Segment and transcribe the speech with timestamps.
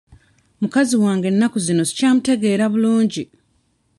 [0.61, 3.23] Mukazi wange ennaku zino sikyamutegeera bulungi.